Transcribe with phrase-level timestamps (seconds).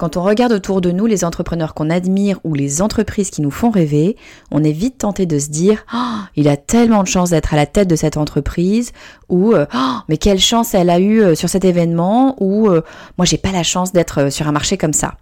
[0.00, 3.50] Quand on regarde autour de nous les entrepreneurs qu'on admire ou les entreprises qui nous
[3.50, 4.16] font rêver,
[4.50, 7.56] on est vite tenté de se dire oh, il a tellement de chance d'être à
[7.58, 8.92] la tête de cette entreprise
[9.28, 9.66] ou oh,
[10.08, 12.80] mais quelle chance elle a eu euh, sur cet événement ou euh,
[13.18, 15.16] moi j'ai pas la chance d'être euh, sur un marché comme ça.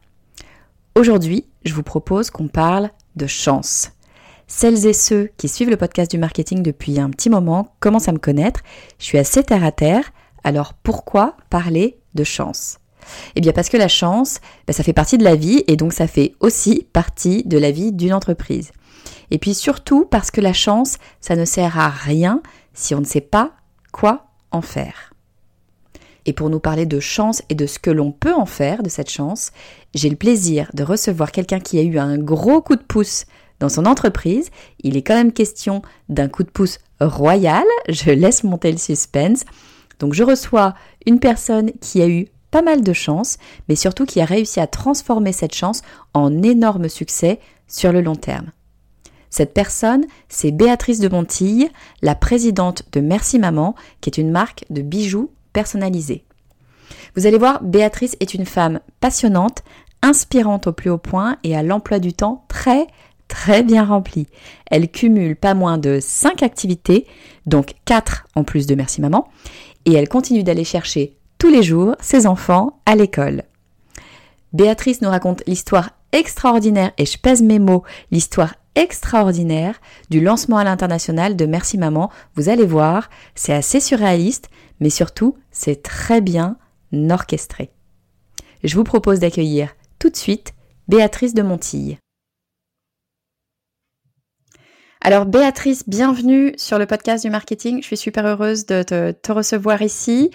[0.95, 3.91] Aujourd'hui, je vous propose qu'on parle de chance.
[4.47, 8.13] Celles et ceux qui suivent le podcast du marketing depuis un petit moment commencent à
[8.13, 8.61] me connaître.
[9.01, 10.05] Je suis assez terre à terre.
[10.45, 12.79] Alors pourquoi parler de chance?
[13.35, 15.93] Eh bien parce que la chance, ben, ça fait partie de la vie et donc
[15.93, 18.73] ça fait aussi partie de la vie d'une entreprise.
[19.31, 23.05] Et puis surtout parce que la chance, ça ne sert à rien si on ne
[23.05, 23.53] sait pas
[23.93, 25.13] quoi en faire.
[26.27, 28.89] Et pour nous parler de chance et de ce que l'on peut en faire de
[28.89, 29.51] cette chance,
[29.95, 33.25] j'ai le plaisir de recevoir quelqu'un qui a eu un gros coup de pouce
[33.61, 34.51] dans son entreprise.
[34.83, 37.65] Il est quand même question d'un coup de pouce royal.
[37.89, 39.45] Je laisse monter le suspense.
[39.99, 40.75] Donc je reçois
[41.07, 44.67] une personne qui a eu pas mal de chance, mais surtout qui a réussi à
[44.67, 45.83] transformer cette chance
[46.15, 48.51] en énorme succès sur le long terme.
[49.31, 54.65] Cette personne, c'est Béatrice de Montille, la présidente de Merci Maman, qui est une marque
[54.71, 56.25] de bijoux personnalisés.
[57.15, 59.63] Vous allez voir, Béatrice est une femme passionnante,
[60.01, 62.87] inspirante au plus haut point et à l'emploi du temps très
[63.27, 64.27] très bien rempli.
[64.71, 67.07] Elle cumule pas moins de 5 activités,
[67.45, 69.29] donc 4 en plus de Merci Maman,
[69.85, 73.45] et elle continue d'aller chercher tous les jours ses enfants à l'école.
[74.53, 79.81] Béatrice nous raconte l'histoire extraordinaire, et je pèse mes mots, l'histoire extraordinaire
[80.11, 82.11] du lancement à l'international de Merci Maman.
[82.35, 84.49] Vous allez voir, c'est assez surréaliste,
[84.81, 86.57] mais surtout, c'est très bien
[87.11, 87.71] orchestré.
[88.65, 90.55] Je vous propose d'accueillir tout de suite
[90.87, 91.99] Béatrice de Montille.
[95.09, 97.81] Alors Béatrice, bienvenue sur le podcast du marketing.
[97.81, 100.31] Je suis super heureuse de te, recevoir ici.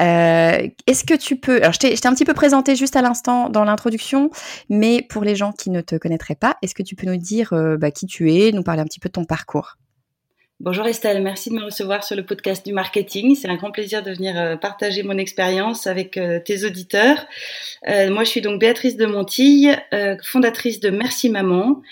[0.00, 1.58] Euh, est-ce que tu peux...
[1.58, 4.30] Alors je t'ai un petit peu présenté juste à l'instant dans l'introduction,
[4.68, 7.52] mais pour les gens qui ne te connaîtraient pas, est-ce que tu peux nous dire
[7.52, 9.76] euh, bah, qui tu es, nous parler un petit peu de ton parcours?
[10.58, 13.36] Bonjour Estelle, merci de me recevoir sur le podcast du marketing.
[13.36, 17.26] C'est un grand plaisir de venir euh, partager mon expérience avec euh, tes auditeurs.
[17.88, 19.76] Euh, moi, je suis donc Béatrice de Montille,
[20.24, 21.82] fondatrice de Merci Maman,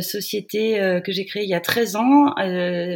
[0.00, 2.34] société que j'ai créée il y a 13 ans,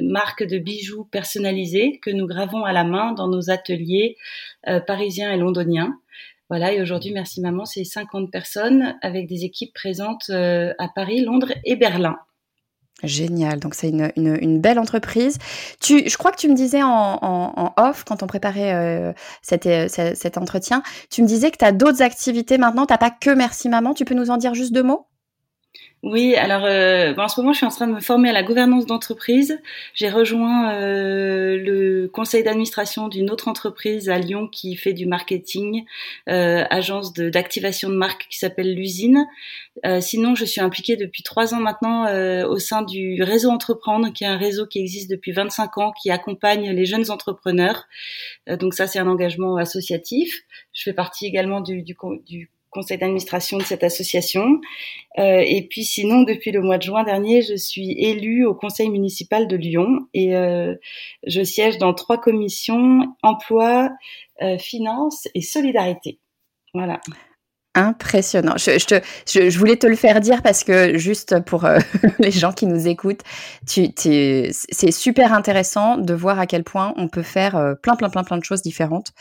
[0.02, 4.16] marque de bijoux personnalisés que nous gravons à la main dans nos ateliers
[4.86, 5.98] parisiens et londoniens.
[6.48, 11.52] Voilà, et aujourd'hui, Merci Maman, c'est 50 personnes avec des équipes présentes à Paris, Londres
[11.64, 12.16] et Berlin.
[13.02, 15.38] Génial, donc c'est une, une, belle entreprise.
[15.80, 19.12] Tu, je crois que tu me disais en, en, off, quand on préparait euh,
[19.42, 23.10] cet, euh, cet, entretien, tu me disais que tu as d'autres activités maintenant, tu pas
[23.10, 25.09] que Merci Maman, tu peux nous en dire juste deux mots?
[26.02, 28.42] Oui, alors euh, en ce moment, je suis en train de me former à la
[28.42, 29.60] gouvernance d'entreprise.
[29.92, 35.84] J'ai rejoint euh, le conseil d'administration d'une autre entreprise à Lyon qui fait du marketing,
[36.30, 39.26] euh, agence d'activation de, marque qui s'appelle l'usine.
[39.84, 44.10] Euh, sinon, je suis impliquée depuis trois ans maintenant euh, au sein du réseau Entreprendre,
[44.10, 47.84] qui est un réseau qui existe depuis 25 ans, qui accompagne les jeunes entrepreneurs.
[48.48, 50.44] donc ça, c'est un engagement associatif.
[50.72, 51.94] Je fais partie également du, du,
[52.26, 54.60] du conseil d'administration de cette association.
[55.18, 58.90] Euh, et puis sinon, depuis le mois de juin dernier, je suis élue au conseil
[58.90, 60.74] municipal de Lyon et euh,
[61.26, 63.90] je siège dans trois commissions emploi,
[64.42, 66.18] euh, finances et solidarité.
[66.74, 67.00] Voilà.
[67.76, 68.54] Impressionnant.
[68.56, 68.72] Je,
[69.26, 71.78] je, je, voulais te le faire dire parce que juste pour euh,
[72.18, 73.20] les gens qui nous écoutent,
[73.64, 78.24] c'est super intéressant de voir à quel point on peut faire euh, plein, plein, plein,
[78.24, 79.12] plein de choses différentes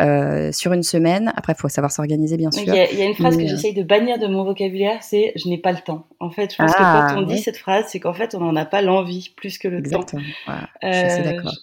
[0.00, 1.34] euh, sur une semaine.
[1.36, 2.62] Après, il faut savoir s'organiser, bien sûr.
[2.62, 5.58] Il y, a, une phrase que j'essaye de bannir de mon vocabulaire, c'est je n'ai
[5.58, 6.06] pas le temps.
[6.18, 8.40] En fait, je pense que quand on ah, dit cette phrase, c'est qu'en fait, on
[8.40, 10.06] n'en a pas l'envie plus que le temps.
[10.46, 10.68] Voilà.
[10.82, 11.54] je suis d'accord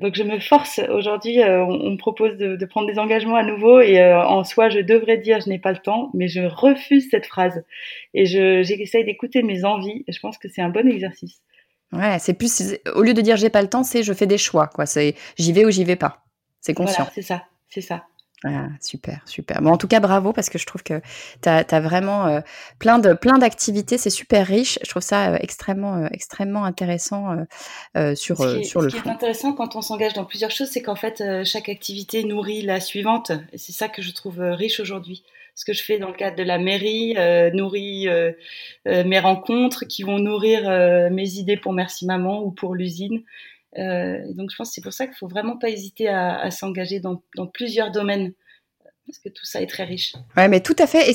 [0.00, 3.80] donc je me force aujourd'hui, euh, on, me propose de, prendre des engagements à nouveau
[3.80, 7.08] et euh, en soi je devrais dire je n'ai pas le temps, mais je refuse
[7.10, 7.64] cette phrase
[8.14, 11.40] et j'essaye d'écouter mes envies et je pense que c'est un bon exercice.
[11.92, 14.38] Ouais, c'est plus au lieu de dire j'ai pas le temps, c'est je fais des
[14.38, 14.86] choix quoi.
[14.86, 16.24] C'est j'y vais ou j'y vais pas.
[16.60, 17.06] C'est conscient.
[17.14, 18.04] c'est ça, c'est ça.
[18.46, 19.62] Ah, super, super.
[19.62, 21.00] Bon, en tout cas, bravo parce que je trouve que
[21.40, 22.40] tu as, vraiment euh,
[22.78, 24.78] plein de plein d'activités, c'est super riche.
[24.82, 27.36] Je trouve ça euh, extrêmement euh, extrêmement intéressant
[28.14, 30.82] sur ce sur le Ce qui est intéressant quand on s'engage dans plusieurs choses, c'est
[30.82, 33.32] qu'en fait chaque activité nourrit la suivante.
[33.52, 35.24] Et c'est ça que je trouve riche aujourd'hui.
[35.54, 37.14] ce que je fais dans le cadre de la mairie
[37.54, 38.08] nourrit
[38.84, 40.68] mes rencontres, qui vont nourrir
[41.10, 43.22] mes idées pour Merci Maman ou pour l'usine.
[43.76, 47.46] Donc je pense que c'est pour ça qu'il faut vraiment pas hésiter à, s'engager dans
[47.52, 48.32] plusieurs domaines
[49.06, 50.14] parce que tout ça est très riche.
[50.36, 51.14] Ouais, mais tout à fait.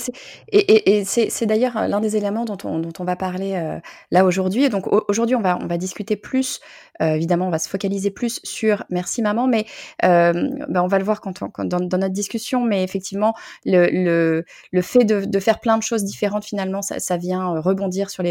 [0.51, 3.79] Et c'est, d'ailleurs euh, l'un des éléments dont on, va parler euh,
[4.11, 4.63] là aujourd'hui.
[4.63, 6.59] Et donc aujourd'hui, on va, discuter plus.
[7.01, 9.65] Euh, évidemment, on va se focaliser plus sur Merci Maman, mais
[10.03, 12.63] ben on va le voir quand, dans, notre discussion.
[12.63, 13.33] Mais effectivement,
[13.65, 14.43] le,
[14.81, 18.23] fait de, faire plein de choses différentes, finalement, ça, vient rebondir sur,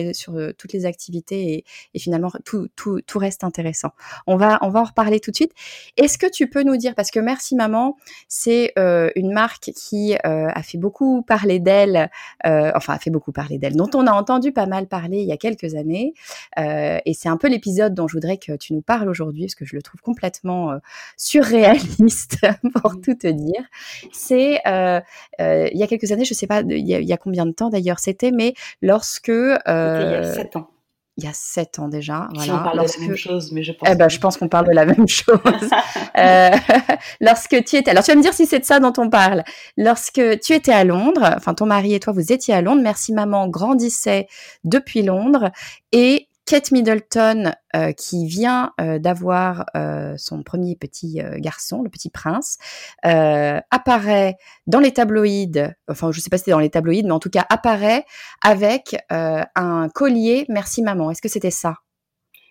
[0.56, 1.64] toutes les activités
[1.94, 2.68] et, finalement, tout,
[3.16, 3.90] reste intéressant.
[4.28, 5.52] On va en reparler tout de suite.
[5.96, 7.96] Est-ce que tu peux nous dire, parce que Merci Maman,
[8.28, 12.10] c'est une marque qui euh, a fait beaucoup parler d'elle,
[12.46, 15.28] euh, enfin a fait beaucoup parler d'elle, dont on a entendu pas mal parler il
[15.28, 16.14] y a quelques années.
[16.58, 19.54] Euh, et c'est un peu l'épisode dont je voudrais que tu nous parles aujourd'hui, parce
[19.54, 20.78] que je le trouve complètement
[21.16, 22.46] surréaliste,
[22.82, 23.64] pour tout te dire.
[24.12, 27.70] C'est il y a quelques années, je sais pas il y a, combien de temps
[27.70, 29.28] d'ailleurs c'était, mais lorsque...
[29.28, 30.70] il y a sept ans
[31.18, 32.28] il y a sept ans déjà.
[32.32, 32.44] Voilà.
[32.44, 33.88] Si on parle de la même chose, mais je pense.
[33.90, 35.36] Eh ben, je pense qu'on parle de la même chose.
[36.16, 36.50] euh,
[37.20, 39.42] lorsque tu étais, alors tu vas me dire si c'est de ça dont on parle.
[39.76, 42.82] Lorsque tu étais à Londres, enfin ton mari et toi vous étiez à Londres.
[42.82, 44.28] Merci maman grandissait
[44.62, 45.50] depuis Londres
[45.90, 52.08] et Kate Middleton, euh, qui vient euh, d'avoir euh, son premier petit garçon, le petit
[52.08, 52.56] prince,
[53.02, 54.36] apparaît
[54.66, 57.18] dans les tabloïds, enfin je ne sais pas si c'était dans les tabloïds, mais en
[57.18, 58.06] tout cas apparaît
[58.40, 61.10] avec un collier Merci maman.
[61.10, 61.74] Est-ce que c'était ça?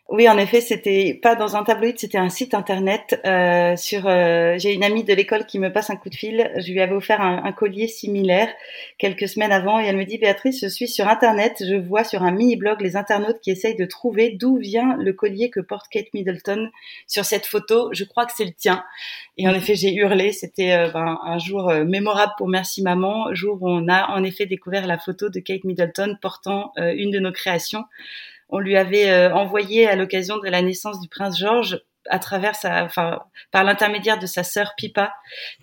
[0.10, 3.20] Oui, en effet, c'était pas dans un tabloïd, c'était un site internet.
[3.26, 6.50] Euh, sur, euh, j'ai une amie de l'école qui me passe un coup de fil.
[6.56, 8.48] Je lui avais offert un, collier similaire
[9.00, 12.24] quelques semaines avant, et elle me dit Béatrice, je suis sur internet, je vois sur
[12.24, 15.90] un mini blog les internautes qui essayent de trouver d'où vient le collier que porte
[15.92, 16.70] Kate Middleton
[17.06, 17.90] sur cette photo.
[17.92, 18.86] Je crois que c'est le tien.
[19.38, 20.32] Et en effet, j'ai hurlé.
[20.32, 24.24] C'était euh, ben, un jour euh, mémorable pour Merci Maman, jour où on a en
[24.24, 27.84] effet découvert la photo de Kate Middleton portant une de nos créations
[28.50, 32.54] on lui avait euh, envoyé à l'occasion de la naissance du prince George à travers
[32.64, 33.20] enfin,
[33.52, 35.14] par l'intermédiaire de sa sœur Pipa,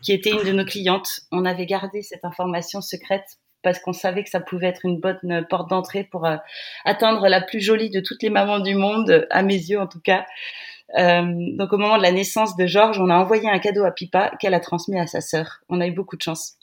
[0.02, 1.20] qui était une de nos clientes.
[1.32, 5.46] On avait gardé cette information secrète parce qu'on savait que ça pouvait être une bonne
[5.48, 6.36] porte d'entrée pour euh,
[6.84, 10.00] atteindre la plus jolie de toutes les mamans du monde, à mes yeux en tout
[10.00, 10.26] cas.
[10.98, 11.22] Euh,
[11.56, 14.32] donc au moment de la naissance de George, on a envoyé un cadeau à Pipa
[14.38, 15.60] qu'elle a transmis à sa sœur.
[15.70, 16.58] On a eu beaucoup de chance.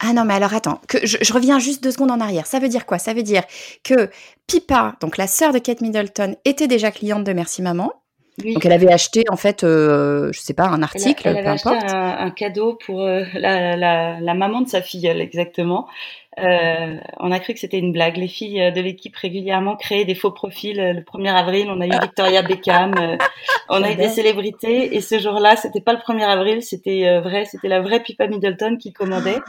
[0.00, 2.46] Ah non, mais alors attends, que je, reviens juste deux secondes en arrière.
[2.46, 2.98] Ça veut dire quoi?
[2.98, 3.42] Ça veut dire
[3.82, 4.10] que
[4.46, 7.92] Pipa, donc la sœur de Kate Middleton, était déjà cliente de Merci Maman.
[8.38, 11.50] Donc elle avait acheté en fait, euh, je sais pas, un article, elle, elle avait
[11.50, 15.86] acheté un, cadeau pour euh, la, maman de sa fille, exactement.
[16.38, 18.16] Euh, on a cru que c'était une blague.
[18.16, 20.76] Les filles de l'équipe régulièrement créaient des faux profils.
[20.76, 22.92] Le 1er avril, on a eu Victoria Beckham,
[23.68, 24.96] on a eu des célébrités.
[24.96, 28.76] Et ce jour-là, c'était pas le 1er avril, c'était vrai, c'était la vraie Pipa Middleton
[28.76, 29.38] qui commandait.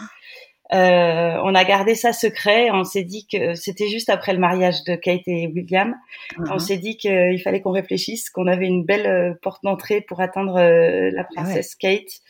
[0.73, 2.69] Euh, on a gardé ça secret.
[2.71, 5.93] On s'est dit que c'était juste après le mariage de Kate et William.
[6.37, 6.59] On uh-huh.
[6.59, 10.57] s'est dit qu'il fallait qu'on réfléchisse, qu'on avait une belle euh, porte d'entrée pour atteindre
[10.57, 12.21] euh, la ah princesse Kate.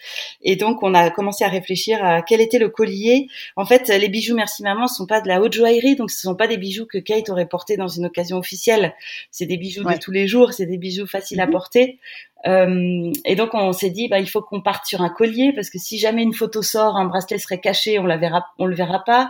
[0.42, 3.28] Et donc on a commencé à réfléchir à quel était le collier.
[3.56, 6.36] En fait, les bijoux Merci Maman sont pas de la haute joaillerie, donc ce sont
[6.36, 8.94] pas des bijoux que Kate aurait portés dans une occasion officielle.
[9.32, 11.52] C'est des bijoux de tous les jours, c'est des bijoux faciles à mm-hmm.
[11.52, 12.00] porter.
[12.48, 15.70] Euh, et donc on s'est dit, bah, il faut qu'on parte sur un collier parce
[15.70, 18.76] que si jamais une photo sort, un bracelet serait caché, on la verra, on le
[18.76, 19.30] verra pas.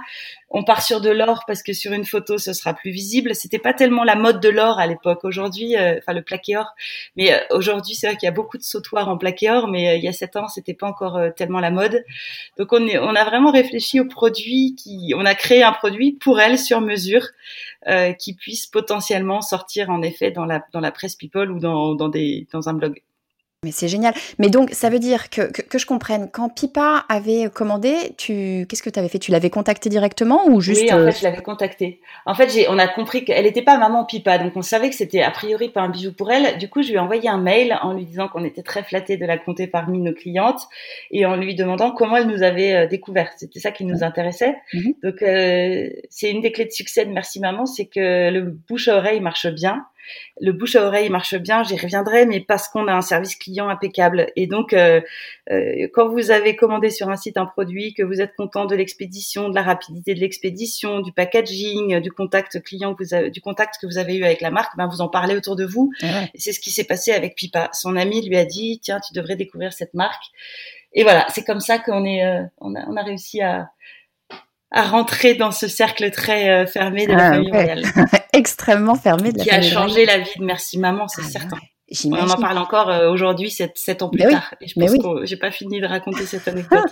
[0.50, 3.36] On part sur de l'or parce que sur une photo, ce sera plus visible.
[3.36, 5.24] C'était pas tellement la mode de l'or à l'époque.
[5.24, 6.74] Aujourd'hui, euh, enfin le plaqué or,
[7.16, 9.98] mais euh, aujourd'hui c'est vrai qu'il y a beaucoup de sautoirs en plaqué or, mais
[9.98, 12.04] il y a sept ans, c'était pas encore tellement la mode.
[12.58, 16.14] Donc on est, on a vraiment réfléchi au produit qui, on a créé un produit
[16.14, 17.28] pour elle sur mesure.
[18.20, 22.10] qui puisse potentiellement sortir en effet dans la dans la presse people ou dans dans
[22.10, 23.02] des dans un blog.
[23.66, 24.14] Mais c'est génial.
[24.38, 28.84] Mais donc, ça veut dire que, que, je comprenne, quand Pipa avait commandé, tu, qu'est-ce
[28.84, 29.18] que tu avais fait?
[29.18, 32.00] Tu l'avais contacté directement ou juste Oui, en fait, euh, je l'avais contacté.
[32.28, 35.24] En fait, on a compris qu'elle n'était pas maman Pipa, donc on savait que c'était
[35.24, 36.60] a priori pas un bijou pour elle.
[36.60, 39.18] Du coup, je lui ai envoyé un mail en lui disant qu'on était très flattés
[39.18, 40.62] de la compter parmi nos clientes
[41.10, 43.32] et en lui demandant comment elle nous avait euh, découvert.
[43.36, 44.58] C'était ça qui nous intéressait.
[44.74, 44.94] Mhm.
[45.04, 48.90] Donc, euh, c'est une des clés de succès de Merci Maman, c'est que le bouche
[48.90, 49.88] à oreille marche bien
[50.40, 53.70] le bouche à oreille marche bien, j'y reviendrai, mais parce qu'on a un service client
[53.70, 54.28] impeccable.
[54.36, 55.02] Et donc, euh,
[55.52, 58.76] euh, quand vous avez commandé sur un site un produit, que vous êtes content de
[58.76, 63.42] l'expédition, de la rapidité de l'expédition, du packaging, du contact client, que vous avez, du
[63.42, 65.92] contact que vous avez eu avec la marque, ben vous en parlez autour de vous.
[66.36, 67.70] C'est ce qui s'est passé avec Pipa.
[67.74, 70.24] Son ami lui a dit, tiens, tu devrais découvrir cette marque.
[70.96, 73.70] Et voilà, c'est comme ça qu'on est, euh, on, a, on a réussi à,
[74.76, 77.84] à rentrer dans ce cercle très euh, fermé de la ah, famille royale.
[78.34, 81.30] Extrêmement fermé de la famille Qui a changé la vie de Merci Maman, c'est ah,
[81.30, 81.58] certain.
[82.06, 84.54] On en parle encore euh, aujourd'hui, sept, ans plus tard.
[84.60, 86.84] Et je pense que j'ai pas fini de raconter cette anecdote.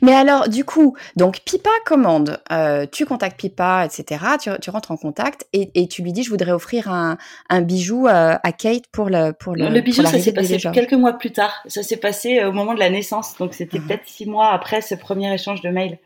[0.00, 4.24] Mais alors, du coup, donc Pipa commande, euh, tu contactes Pipa, etc.
[4.60, 7.18] Tu, rentres en contact et, tu lui dis, je voudrais offrir un,
[7.60, 9.68] bijou à, Kate pour le pour le.
[9.68, 11.62] Le bijou, ça s'est passé quelques mois plus tard.
[11.68, 13.86] Ça s'est passé au moment de la naissance, donc c'était mhm.
[13.86, 15.98] peut-être six mois après ce premier échange de mail.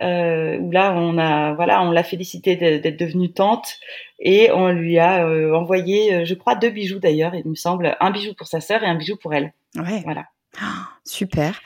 [0.00, 3.80] Euh, où là on a voilà on l'a félicité d'être devenue tante
[4.20, 7.96] et on lui a euh, envoyé euh, je crois deux bijoux d'ailleurs il me semble.
[7.98, 9.52] Un bijou pour sa sœur et un bijou pour elle.
[9.74, 10.02] Ouais.
[10.04, 10.26] Voilà.
[10.60, 11.60] Ah, super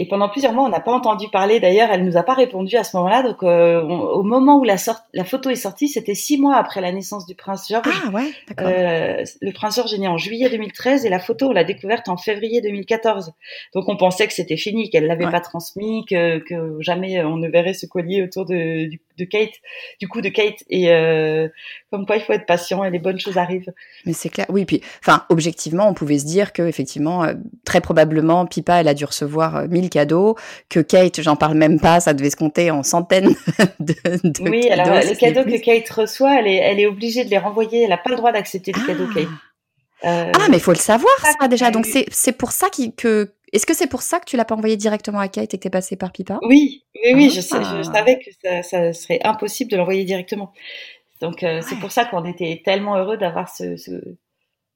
[0.00, 1.58] et pendant plusieurs mois, on n'a pas entendu parler.
[1.58, 3.24] D'ailleurs, elle nous a pas répondu à ce moment-là.
[3.24, 4.76] Donc, euh, au moment où la,
[5.12, 7.88] la photo est sortie, c'était six mois après la naissance du prince George.
[8.06, 8.68] Ah ouais, d'accord.
[8.70, 12.08] Euh, le prince George est né en juillet 2013 et la photo, on l'a découverte
[12.08, 13.32] en février 2014.
[13.74, 17.48] Donc, on pensait que c'était fini, qu'elle l'avait pas transmis, que, que, jamais on ne
[17.48, 19.54] verrait ce collier autour de, du, de Kate,
[20.00, 20.64] du coup de Kate.
[20.70, 21.48] Et euh,
[21.90, 23.72] comme quoi, il faut être patient et les bonnes choses arrivent.
[24.06, 24.46] Mais c'est clair.
[24.48, 27.34] Oui, puis, enfin, objectivement, on pouvait se dire que effectivement, euh,
[27.64, 30.36] très probablement, Pipa, elle a dû recevoir mille cadeaux,
[30.68, 33.34] que Kate, j'en parle même pas, ça devait se compter en centaines
[33.80, 33.94] de,
[34.24, 37.38] de Oui, alors les cadeaux que Kate reçoit, elle est, elle est obligée de les
[37.38, 39.28] renvoyer, elle n'a pas le droit d'accepter les cadeaux Kate.
[40.04, 41.70] Euh, ah, mais il faut le savoir, ça, déjà.
[41.70, 43.32] Donc, c'est pour ça que.
[43.52, 45.62] Est-ce que c'est pour ça que tu l'as pas envoyé directement à Kate et que
[45.62, 46.38] tu es passé par Pipa?
[46.42, 47.82] Oui, oui, oui, je, ah.
[47.82, 48.30] savais que
[48.62, 50.52] ça, serait impossible de l'envoyer directement.
[51.20, 53.76] Donc, euh, c'est pour ça qu'on était tellement heureux d'avoir ce,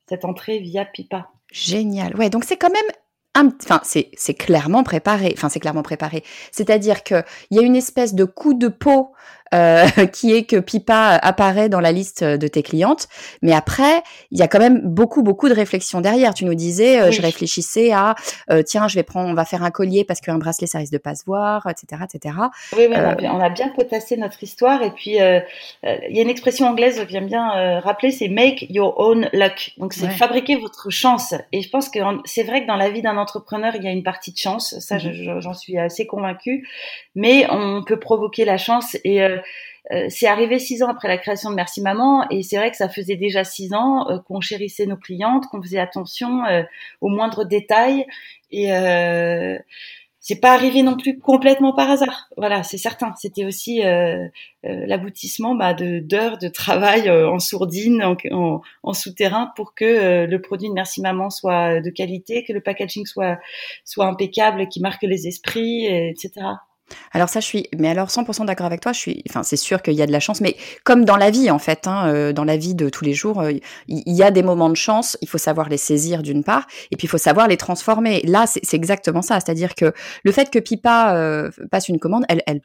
[0.08, 1.30] cette entrée via Pipa.
[1.50, 2.16] Génial.
[2.16, 2.90] Ouais, donc c'est quand même
[3.34, 7.76] enfin c'est c'est clairement préparé enfin c'est clairement préparé c'est-à-dire que il y a une
[7.76, 9.14] espèce de coup de peau
[9.54, 13.08] euh, qui est que Pipa apparaît dans la liste de tes clientes.
[13.42, 16.34] Mais après, il y a quand même beaucoup, beaucoup de réflexions derrière.
[16.34, 18.14] Tu nous disais, euh, je réfléchissais à,
[18.50, 20.92] euh, tiens, je vais prendre, on va faire un collier parce qu'un bracelet, ça risque
[20.92, 22.34] de pas se voir, etc., etc.
[22.76, 24.82] Oui, oui on, a bien, potassé notre histoire.
[24.82, 28.98] Et puis, il y a une expression anglaise que j'aime bien rappeler, c'est make your
[28.98, 29.72] own luck.
[29.78, 31.34] Donc, c'est fabriquer votre chance.
[31.52, 33.90] Et je pense que c'est vrai que dans la vie d'un entrepreneur, il y a
[33.90, 34.78] une partie de chance.
[34.80, 35.40] Ça, mhm.
[35.40, 36.66] j'en suis assez convaincue.
[37.14, 39.20] Mais on peut provoquer la chance et
[39.90, 42.76] euh, c'est arrivé six ans après la création de Merci Maman et c'est vrai que
[42.76, 46.62] ça faisait déjà six ans euh, qu'on chérissait nos clientes, qu'on faisait attention euh,
[47.00, 48.06] aux moindres détails
[48.50, 48.68] et
[50.24, 52.28] c'est pas arrivé non plus complètement par hasard.
[52.36, 53.12] Voilà, c'est certain.
[53.16, 53.80] C'était aussi
[54.62, 60.74] l'aboutissement bah, de d'heures de travail en sourdine, en, souterrain, pour que le produit de
[60.74, 63.38] Merci Maman soit de qualité, que le packaging soit
[64.06, 66.42] impeccable, qui marque les esprits, etc.
[67.12, 68.92] Alors ça, je suis, mais alors 100% d'accord avec toi.
[68.92, 71.30] Je suis, enfin, c'est sûr qu'il y a de la chance, mais comme dans la
[71.30, 73.52] vie en fait, hein, euh, dans la vie de tous les jours, euh,
[73.88, 75.16] il y, a des moments de chance.
[75.20, 78.22] Il faut savoir les saisir d'une part, et puis il faut savoir les transformer.
[78.24, 79.40] Là, c'est exactement ça.
[79.40, 79.92] C'est-à-dire que
[80.24, 82.60] le fait que Pipa euh, passe une commande, elle, elle,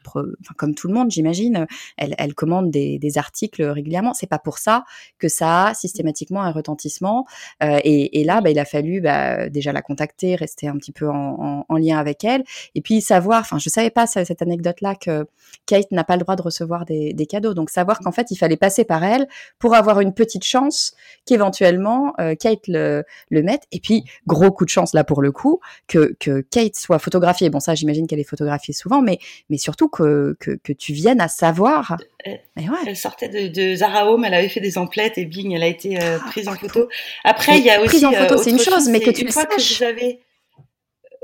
[0.56, 4.14] comme tout le monde, j'imagine, elle, elle, commande des, des, articles régulièrement.
[4.14, 4.84] C'est pas pour ça
[5.18, 7.26] que ça a systématiquement un retentissement.
[7.62, 11.08] Et, et, là, bah, il a fallu bah, déjà la contacter, rester un petit peu
[11.08, 12.44] en, en, en lien avec elle,
[12.74, 13.40] et puis savoir.
[13.40, 15.26] Enfin, je savais pas cette anecdote-là que
[15.66, 17.54] Kate n'a pas le droit de recevoir des, cadeaux.
[17.54, 20.94] Donc savoir qu'en fait, il fallait passer par elle pour avoir une petite chance
[21.26, 23.64] qu'éventuellement euh, Kate le, le mette.
[23.72, 27.50] Et puis, gros coup de chance là pour le coup, que, que Kate soit photographiée.
[27.50, 29.18] Bon, ça, j'imagine qu'elle est photographiée souvent, mais,
[29.50, 31.96] mais surtout que, que, tu viennes à savoir.
[32.24, 36.00] Elle, sortait de, Zara Home, elle avait fait des emplettes et bing, elle a été
[36.00, 36.88] euh, ah, prise en photo.
[37.24, 37.88] Après, il y a aussi.
[37.88, 39.78] Prise en photo, euh, c'est une chose, mais que tu le saches.
[39.78, 40.18] Que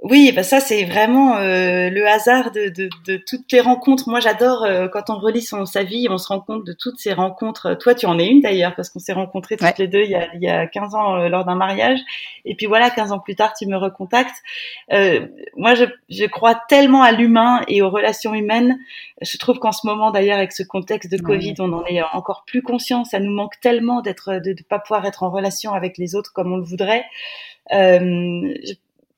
[0.07, 4.11] oui, bah ça c'est vraiment euh, le hasard de, de, de, toutes les rencontres.
[4.11, 6.99] Moi j'adore euh, quand on relit son, sa vie, on se rend compte de toutes
[6.99, 7.73] ces rencontres.
[7.81, 10.15] Toi tu en es une d'ailleurs parce qu'on s'est rencontrés toutes les deux il y
[10.15, 11.99] a, il y a 15 ans euh, lors d'un mariage.
[12.45, 14.37] Et puis voilà, 15 ans plus tard tu me recontactes.
[15.57, 18.79] moi je, je crois tellement à l'humain et aux relations humaines.
[19.23, 22.45] Je trouve qu'en ce moment d'ailleurs avec ce contexte de Covid, on en est encore
[22.47, 23.05] plus conscient.
[23.05, 26.35] Ça nous manque tellement d'être de ne pas pouvoir être en relation avec les autres
[26.35, 27.07] comme on le voudrait.
[27.73, 28.53] Euh,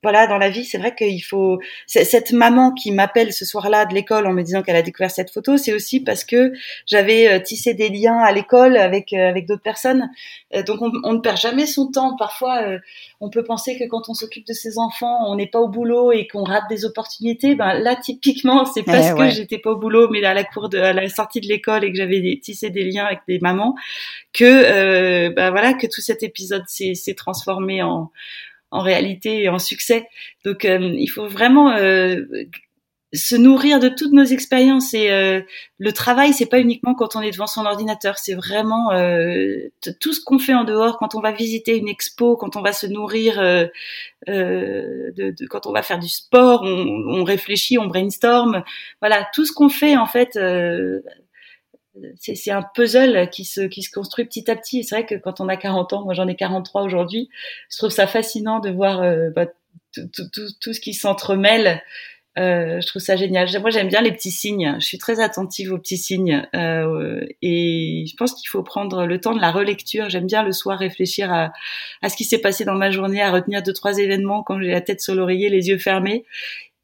[0.07, 1.59] voilà, dans la vie, c'est vrai qu'il faut.
[1.85, 5.31] Cette maman qui m'appelle ce soir-là de l'école en me disant qu'elle a découvert cette
[5.31, 6.53] photo, c'est aussi parce que
[6.85, 10.09] j'avais euh, tissé des liens à l'école avec euh, avec d'autres personnes.
[10.55, 12.15] Euh, donc on, ne perd jamais son temps.
[12.15, 12.61] Parfois,
[13.19, 16.13] on peut penser que quand on s'occupe de ses enfants, on n'est pas au boulot
[16.13, 17.55] et qu'on rate des opportunités.
[17.55, 20.69] Ben là, typiquement, c'est eh parce que j'étais pas au boulot, mais à la cour
[20.69, 23.75] de à la sortie de l'école et que j'avais tissé des liens avec des mamans,
[24.31, 28.09] que ben voilà, que tout cet épisode s'est transformé en
[28.71, 30.07] en réalité et en succès.
[30.45, 32.23] Donc euh, il faut vraiment euh,
[33.13, 34.93] se nourrir de toutes nos expériences.
[34.93, 35.41] Et euh,
[35.77, 38.17] le travail c'est pas uniquement quand on est devant son ordinateur.
[38.17, 38.89] C'est vraiment
[40.01, 40.97] tout ce qu'on fait en dehors.
[40.97, 43.71] Quand on va visiter une expo quand on va se nourrir de,
[44.27, 48.63] de, quand on va faire du sport on, on, réfléchit on brainstorm.
[49.01, 50.37] Voilà tout ce qu'on fait en fait
[52.19, 54.83] c'est un puzzle qui se, qui se construit petit à petit.
[54.83, 57.29] C'est vrai que quand on a 40 ans, moi j'en ai 43 aujourd'hui,
[57.69, 59.47] je trouve ça fascinant de voir euh, bah,
[59.93, 61.81] tout, tout, tout, ce qui s'entremêle.
[62.37, 63.47] Euh, je trouve ça génial.
[63.61, 64.75] Moi, j'aime bien les petits signes.
[64.79, 66.47] Je suis très attentive aux petits signes.
[66.53, 70.09] Euh, et je pense qu'il faut prendre le temps de la relecture.
[70.09, 71.51] J'aime bien le soir réfléchir à,
[72.03, 74.69] à ce qui s'est passé dans ma journée, à retenir deux, trois événements quand j'ai
[74.69, 76.25] la tête sur l'oreiller, les yeux fermés.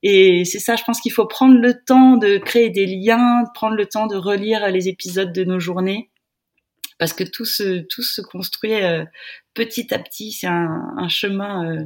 [0.04, 3.76] Et c'est ça, je pense qu'il faut prendre le temps de créer des liens, prendre
[3.76, 6.12] le temps de relire les épisodes de nos journées,
[7.00, 9.06] parce que tout se, tout se construit euh,
[9.54, 10.34] petit à petit.
[10.34, 11.86] C'est un, un chemin euh,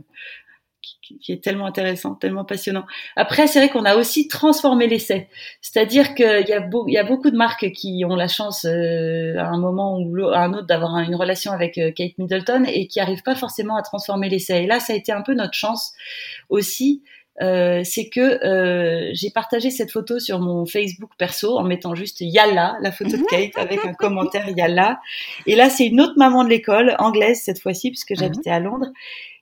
[1.22, 2.86] qui, est tellement intéressant, tellement passionnant.
[3.16, 5.30] Après, c'est vrai qu'on a aussi transformé l'essai.
[5.62, 9.46] C'est-à-dire qu'il y, a y a beaucoup de marques qui ont la chance euh, à
[9.46, 13.24] un moment ou à un autre d'avoir une relation avec Kate Middleton et qui n'arrivent
[13.24, 14.64] pas forcément à transformer l'essai.
[14.64, 15.94] Et là, ça a été un peu notre chance
[16.50, 17.04] aussi
[17.42, 22.22] euh, c'est que euh, j'ai partagé cette photo sur mon Facebook perso en mettant juste
[22.22, 23.26] Yalla, la photo de mhm.
[23.30, 25.00] Kate avec un commentaire Yalla.
[25.46, 28.18] Et là, c'est une autre maman de l'école, anglaise cette fois-ci, puisque mhm.
[28.18, 28.92] j'habitais à Londres,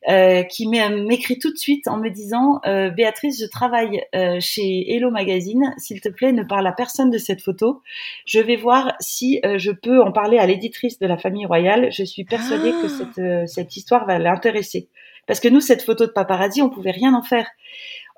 [0.08, 4.94] euh, qui m'écrit tout de suite en me disant euh, Béatrice, je travaille euh, chez
[4.94, 5.74] Hello Magazine.
[5.78, 7.82] S'il te plaît, ne parle à personne de cette photo.
[8.28, 11.92] Je vais voir si je peux en parler à l'éditrice de la famille royale.
[11.92, 13.46] Je suis persuadée que ah.
[13.46, 14.90] cette, cette histoire va l'intéresser.
[15.28, 17.48] Parce que nous, cette photo de paparazzi, on pouvait rien en faire.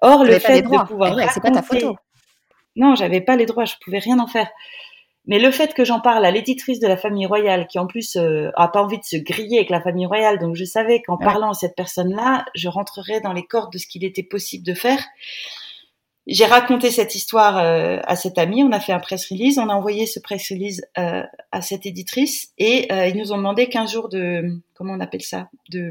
[0.02, 1.96] Or, le fait de pouvoir eh c'est pas ta photo.
[2.76, 4.50] Non, j'avais pas les droits, je pouvais rien en faire.
[5.26, 8.16] Mais le fait que j'en parle à l'éditrice de la famille royale, qui en plus
[8.16, 11.18] euh, a pas envie de se griller avec la famille royale, donc je savais qu'en
[11.18, 14.74] parlant à cette personne-là, je rentrerais dans les cordes de ce qu'il était possible de
[14.74, 15.04] faire.
[16.28, 19.70] J'ai raconté cette histoire euh, à cette amie, on a fait un press release, on
[19.70, 21.24] a envoyé ce press release euh,
[21.54, 25.22] à cette éditrice et euh, ils nous ont demandé 15 jours de, comment on appelle
[25.22, 25.90] ça, de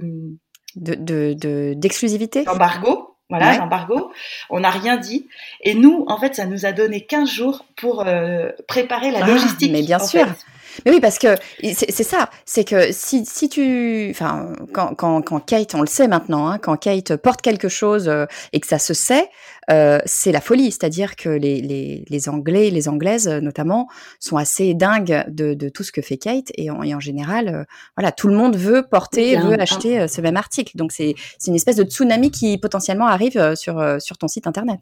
[0.76, 3.16] de d'exclusivité de, D'embargo.
[3.28, 4.12] Voilà, l'embargo.
[4.50, 5.26] On n'a rien dit.
[5.62, 9.26] Et nous, en fait, ça nous a donné 15 jours pour euh, préparer la ah,
[9.26, 9.72] logistique.
[9.72, 10.26] Mais bien sûr.
[10.84, 15.40] Mais oui, parce que c'est ça, c'est que si, si tu, enfin, quand, quand, quand
[15.40, 18.78] Kate, on le sait maintenant, hein, quand Kate porte quelque chose euh, et que ça
[18.78, 19.28] se sait,
[19.70, 20.70] euh, c'est la folie.
[20.70, 23.88] C'est-à-dire que les, les, les, Anglais, les Anglaises notamment,
[24.20, 27.48] sont assez dingues de, de tout ce que fait Kate et en, et en général,
[27.48, 27.64] euh,
[27.96, 30.76] voilà, tout le monde veut porter, veut acheter euh, ce même article.
[30.76, 31.14] Donc c'est
[31.46, 34.80] une espèce de tsunami qui potentiellement arrive sur, sur ton site internet.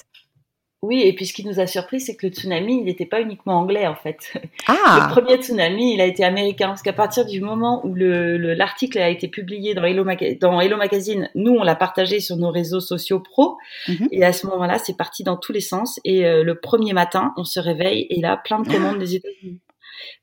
[0.85, 3.23] Oui, et puis ce qui nous a surpris, c'est que le tsunami, il n'était pas
[3.23, 4.35] uniquement anglais en fait.
[4.67, 5.09] Ah.
[5.09, 9.09] Le premier tsunami, il a été américain, parce qu'à partir du moment où l'article a
[9.09, 10.05] été publié dans Hello,
[10.43, 13.57] dans Hello Magazine, nous on l'a partagé sur nos réseaux sociaux pro,
[13.89, 14.09] mhm.
[14.13, 15.99] et à ce moment-là, c'est parti dans tous les sens.
[16.05, 19.61] Et euh, le premier matin, on se réveille et là, plein de commandes des États-Unis.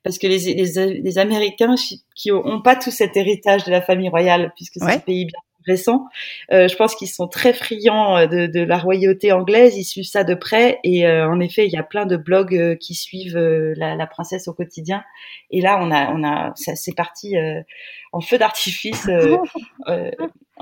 [0.04, 0.54] Parce que les,
[1.00, 1.74] les, Américains
[2.14, 5.40] qui ont, pas tout cet héritage de la famille royale, puisque c'est un pays bien
[6.52, 10.04] Euh, je pense qu'ils sont très friands euh, de, de, la royauté anglaise, ils suivent
[10.04, 10.78] ça de près.
[10.84, 14.06] Et euh, en effet, il y a plein de blogs euh, qui suivent la, la,
[14.06, 15.04] princesse au quotidien.
[15.50, 17.34] Et là, on a, on a, c'est parti
[18.12, 19.08] en feu d'artifice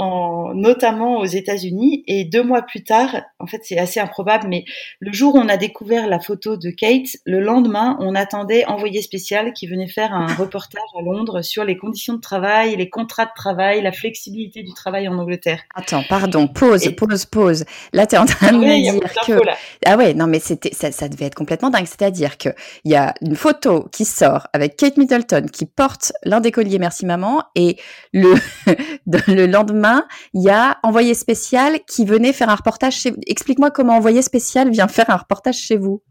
[0.01, 2.05] en, notamment aux États-Unis.
[2.07, 4.65] Et deux mois plus tard, en fait, c'est assez improbable, mais
[4.99, 9.03] le jour où on a découvert la photo de Kate, le lendemain, on attendait envoyé
[9.03, 13.27] spécial qui venait faire un reportage à Londres sur les conditions de travail, les contrats
[13.27, 15.61] de travail, la flexibilité du travail en Angleterre.
[15.75, 17.65] Attends, pardon, pause, pause, pause.
[17.93, 19.41] Là, tu es en train de me dire que
[19.85, 21.87] ah ouais, non, mais c'était ça, ça devait être complètement dingue.
[21.87, 22.51] C'est-à-dire que
[22.85, 26.79] il y a une photo qui sort avec Kate Middleton qui porte l'un des colliers
[26.79, 27.77] Merci Maman et
[28.13, 28.35] le
[29.29, 33.19] le lendemain il y a Envoyé spécial qui venait faire un reportage chez vous.
[33.27, 36.03] Explique-moi comment Envoyé spécial vient faire un reportage chez vous.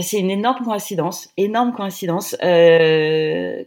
[0.00, 2.34] C'est une énorme coïncidence, énorme coïncidence.
[2.42, 3.62] Euh,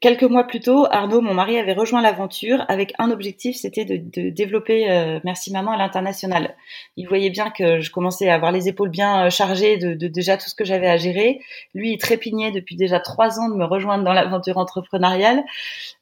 [0.00, 3.96] quelques mois plus tôt, Arnaud, mon mari, avait rejoint l'aventure avec un objectif, c'était de,
[3.96, 6.54] de, développer euh, Merci Maman à l'international.
[6.96, 10.08] Il voyait bien que je commençais à avoir les épaules bien euh, chargées de, de
[10.08, 11.40] déjà tout ce que j'avais à gérer.
[11.74, 15.44] Lui, il trépignait depuis déjà trois ans de me rejoindre dans l'aventure entrepreneuriale.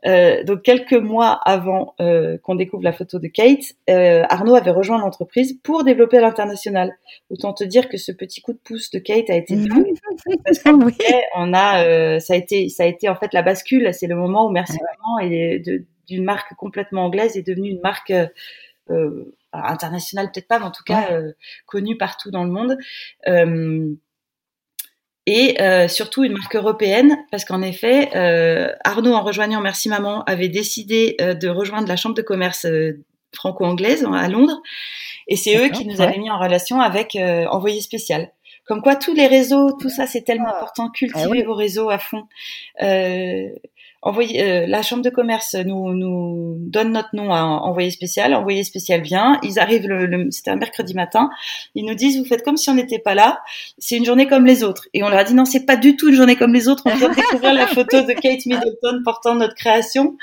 [0.07, 4.99] Euh, donc quelques mois avant euh, qu'on découvre la photo de Kate, Arnaud avait rejoint
[4.99, 6.97] l'entreprise pour développer à l'international.
[7.31, 9.85] Autant te dire que ce petit coup de pouce de Kate a été mmh.
[10.45, 14.07] parce qu'après, on a, ça a été, ça a été en fait la bascule c'est
[14.07, 15.63] le moment où Merci Maman est
[16.07, 18.27] d'une marque complètement anglaise est devenue une marque euh,
[18.91, 21.33] euh, internationale peut-être pas, mais en tout cas euh,
[21.67, 22.77] connue partout dans le monde.
[25.27, 28.11] et surtout une marque européenne, parce qu'en effet,
[28.85, 32.67] Arnaud, en rejoignant Merci Maman, avait décidé de rejoindre la chambre de commerce
[33.35, 34.61] franco-anglaise à Londres,
[35.29, 38.33] et c'est eux qui nous avaient mis en relation avec Envoyé spécial.
[38.67, 40.57] Comme quoi, tous les réseaux, tout ça, c'est tellement ah.
[40.57, 40.91] important.
[40.91, 42.25] Cultiver ah vos réseaux à fond.
[42.83, 43.49] Euh,
[44.01, 48.35] envoyer, la chambre de commerce nous, nous donne notre nom à envoyé spécial.
[48.35, 49.39] Envoyé spécial vient.
[49.43, 51.31] Ils arrivent le, c'était un mercredi matin.
[51.75, 53.41] Ils nous disent vous faites comme si on n'était pas là.
[53.79, 54.89] C'est une journée comme les autres.
[54.95, 56.83] Et on leur a dit non, c'est pas du tout une journée comme les autres.
[56.87, 60.17] On vient de découvrir la photo de Kate Middleton portant notre création.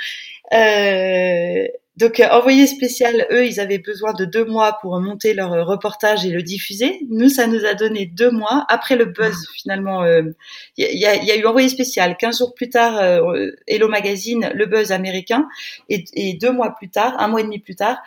[0.54, 5.52] Euh, donc, euh, envoyé spécial, eux, ils avaient besoin de deux mois pour monter leur
[5.52, 7.02] euh, reportage et le diffuser.
[7.10, 8.66] Nous, ça nous a donné deux mois.
[8.70, 9.52] Après le buzz, ah.
[9.56, 10.34] finalement, il euh,
[10.78, 12.16] y, a, y, a, eu envoyé spécial.
[12.16, 15.50] Quinze jours plus tard, euh, Hello Magazine, le buzz américain.
[15.90, 17.98] Et, et, deux mois plus tard, un mois et demi plus tard,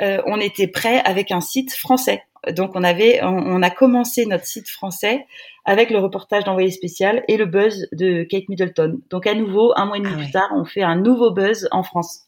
[0.00, 2.22] on était prêt avec un site français.
[2.50, 5.26] Donc, on avait, on, a commencé notre site français
[5.64, 9.00] avec le reportage d'envoyé spécial et le buzz de Kate Middleton.
[9.10, 11.68] Donc, à nouveau, un mois et demi ah plus tard, on fait un nouveau buzz
[11.70, 12.26] en France.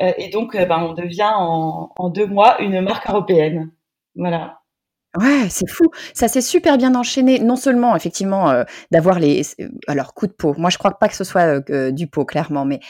[0.00, 3.70] Euh, et donc, euh, ben, on devient en, deux mois une marque européenne.
[4.14, 4.60] Voilà.
[5.16, 5.90] Ouais, c'est fou.
[6.12, 7.40] Ça s'est super bien enchaîné.
[7.40, 9.42] Non seulement, effectivement, euh, d'avoir les.
[9.86, 10.54] Alors, coup de peau.
[10.58, 12.80] Moi, je crois pas que ce soit du pot, clairement, mais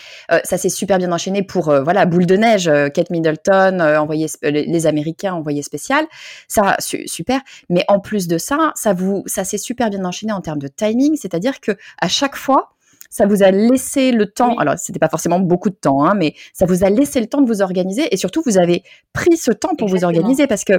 [0.42, 5.32] ça s'est super bien enchaîné pour, voilà, boule de neige, Kate Middleton, envoyé, les Américains
[5.32, 6.06] envoyés spécial.
[6.48, 7.40] Ça, super.
[7.70, 10.68] Mais en plus de ça, ça vous, ça s'est super bien enchaîné en termes de
[10.68, 11.16] timing.
[11.16, 12.70] C'est-à-dire que à chaque fois,
[13.10, 16.34] ça vous a laissé le temps, alors c'était pas forcément beaucoup de temps, hein, mais
[16.52, 19.50] ça vous a laissé le temps de vous organiser et surtout vous avez pris ce
[19.50, 20.74] temps pour vous organiser parce que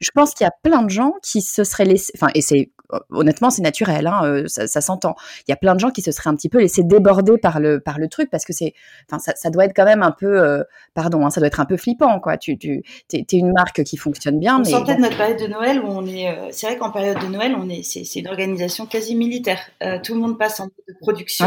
[0.00, 2.70] je pense qu'il y a plein de gens qui se seraient laissés, enfin, et c'est
[3.10, 5.14] honnêtement, c'est naturel, hein, euh, ça, ça s'entend.
[5.46, 7.60] Il y a plein de gens qui se seraient un petit peu laissés déborder par
[7.60, 8.74] le par le truc parce que c'est,
[9.08, 10.62] enfin, ça, ça, doit être quand même un peu, euh,
[10.94, 12.36] pardon, hein, ça doit être un peu flippant, quoi.
[12.36, 14.56] Tu, tu, t'es, es une marque qui fonctionne bien.
[14.56, 16.90] On mais sortait de notre période de Noël où on est, euh, c'est vrai qu'en
[16.90, 19.60] période de Noël, on est, c'est, c'est une organisation quasi militaire.
[20.02, 21.46] tout le monde passe en mode de production.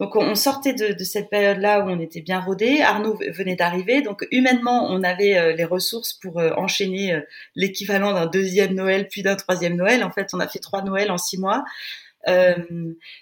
[0.00, 2.80] Donc on, sortait de, cette période-là où on était bien rodé.
[2.82, 7.20] Arnaud venait d'arriver, donc humainement, on avait les ressources pour enchaîner
[7.54, 10.04] l'équivalent d'un deuxième Noël puis d'un troisième Noël.
[10.04, 11.64] En fait, on a fait trois Noëls en six mois.
[12.28, 12.54] Euh,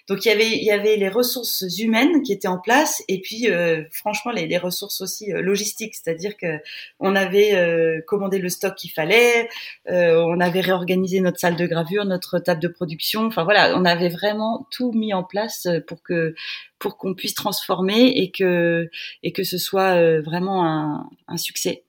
[0.09, 3.21] donc il y avait il y avait les ressources humaines qui étaient en place et
[3.21, 6.57] puis euh, franchement les, les, ressources aussi euh, logistiques, c'est-à-dire que
[6.99, 9.49] on avait commandé le stock qu'il fallait,
[9.87, 14.09] on avait réorganisé notre salle de gravure, notre table de production, enfin voilà, on avait
[14.09, 16.35] vraiment tout mis en place pour que
[16.77, 18.89] pour qu'on puisse transformer et que
[19.23, 21.83] et que ce soit vraiment un, un succès.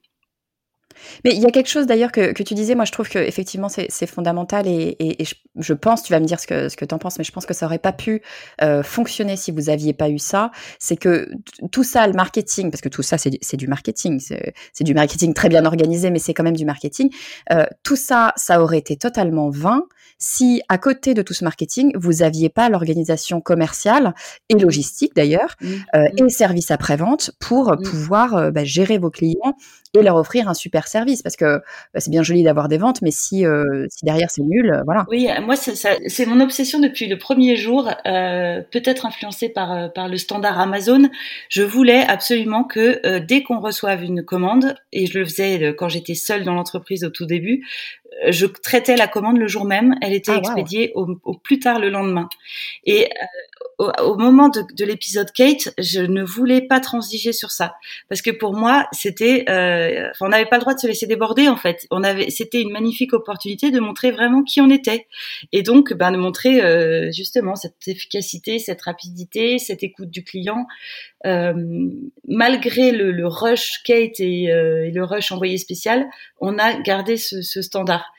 [1.24, 3.18] Mais il y a quelque chose d'ailleurs que, que, tu disais, moi je trouve que
[3.18, 6.68] effectivement c'est fondamental et, et, et je, je, pense, tu vas me dire ce que,
[6.68, 8.22] ce que tu en penses, mais je pense que ça aurait pas pu
[8.62, 10.50] euh, fonctionner si vous aviez pas eu ça.
[10.78, 11.30] C'est que
[11.72, 15.48] tout ça, le marketing, parce que tout ça c'est du marketing, c'est du marketing très
[15.48, 17.10] bien organisé, mais c'est quand même du marketing.
[17.52, 19.84] Euh, tout ça, ça aurait été totalement vain
[20.20, 24.14] si à côté de tout ce marketing, vous aviez pas l'organisation commerciale
[24.50, 25.66] et logistique d'ailleurs, mmh.
[25.94, 26.26] euh, mmh.
[26.26, 27.82] et service après-vente pour mmh.
[27.82, 29.56] pouvoir euh, bah, gérer vos clients
[29.98, 31.58] et leur offrir un super service parce que
[31.92, 34.82] bah, c'est bien joli d'avoir des ventes, mais si, euh, si derrière c'est nul, euh,
[34.84, 35.04] voilà.
[35.08, 40.08] Oui, moi c'est mon obsession depuis le premier jour, euh, peut-être influencée par, euh, par
[40.08, 41.08] le standard Amazon.
[41.48, 45.88] Je voulais absolument que euh, dès qu'on reçoive une commande, et je le faisais quand
[45.88, 47.66] j'étais seule dans l'entreprise au tout début,
[48.28, 51.78] je traitais la commande le jour même, elle était ah, expédiée au, au, plus tard
[51.78, 52.28] le lendemain.
[52.84, 53.08] Et
[53.78, 57.74] au, moment de, de l'épisode Kate, je ne voulais pas transiger sur ça
[58.08, 61.48] parce que pour moi, c'était, euh, on n'avait pas le droit de se laisser déborder
[61.48, 61.86] en fait.
[61.90, 65.06] On avait, c'était une magnifique opportunité de montrer vraiment qui on était
[65.52, 70.66] et donc, ben, de montrer euh, justement cette efficacité, cette rapidité, cette écoute du client,
[71.26, 71.54] euh,
[72.26, 76.06] malgré le, le, rush Kate et, euh, et, le rush envoyé spécial,
[76.40, 78.09] on a gardé ce, ce standard.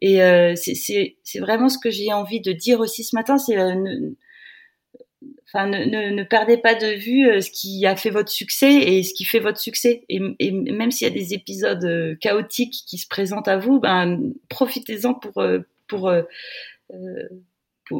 [0.00, 4.10] Et euh, c'est vraiment ce que j'ai envie de dire aussi ce matin, c'est euh,
[5.46, 8.72] enfin, ne, ne, ne, perdez pas de vue euh, ce qui a fait votre succès
[8.72, 10.04] et ce qui fait votre succès.
[10.08, 15.14] Et, même s'il y a des épisodes chaotiques qui se présentent à vous, ben, profitez-en
[15.14, 15.42] pour,
[15.88, 16.12] pour,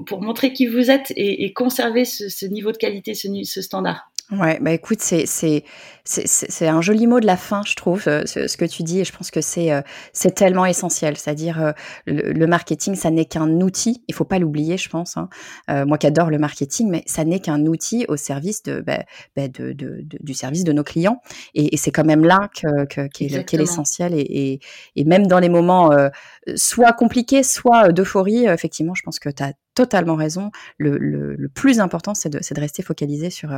[0.07, 4.11] pour, montrer qui vous êtes et, conserver ce, niveau de qualité, ce standard.
[4.33, 5.63] Ouais, bah écoute, c'est c'est
[6.05, 9.05] c'est un joli mot de la fin, je trouve, ce, ce que tu dis, et
[9.05, 9.71] je pense que c'est
[10.13, 11.17] c'est tellement essentiel.
[11.17, 11.75] C'est-à-dire
[12.07, 14.03] le, le, marketing, ça n'est qu'un outil.
[14.09, 15.17] Il faut pas l'oublier, je pense.
[15.17, 15.29] Hein.
[15.71, 19.05] Euh, moi qui adore le marketing, mais ça n'est qu'un outil au service de, bah,
[19.37, 21.21] bah de, de, de, du service de nos clients.
[21.55, 24.13] Et, et c'est quand même là que qu'est qu l'essentiel.
[24.13, 24.61] Et, et,
[24.97, 26.09] et, même dans les moments euh,
[26.57, 30.51] soit compliqués, soit d'euphorie, effectivement, je pense que tu as totalement raison.
[30.79, 33.51] Le, le, le plus important, c'est de, de, rester focalisé sur,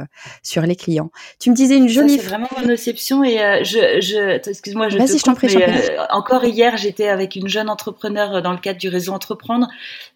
[0.42, 1.10] sur les clients.
[1.40, 2.18] Tu me disais une jolie.
[2.18, 6.04] C'est vraiment mon exception et euh, je, je excuse-moi, je te, je coupe, mais, euh,
[6.10, 9.68] encore hier, j'étais avec une jeune entrepreneur dans le cadre du réseau Entreprendre.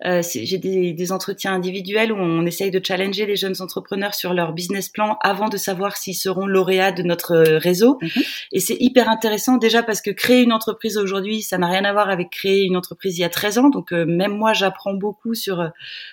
[0.04, 4.34] Euh, J'ai des, des, entretiens individuels où on essaye de challenger les jeunes entrepreneurs sur
[4.34, 7.36] leur business plan avant de savoir s'ils seront lauréats de notre
[7.68, 7.98] réseau.
[8.00, 8.24] Mm -hmm.
[8.52, 11.92] Et c'est hyper intéressant déjà parce que créer une entreprise aujourd'hui, ça n'a rien à
[11.92, 13.70] voir avec créer une entreprise il y a 13 ans.
[13.76, 15.56] Donc euh, même moi, j'apprends beaucoup sur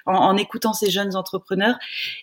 [0.06, 1.78] en, écoutant ces jeunes entrepreneurs.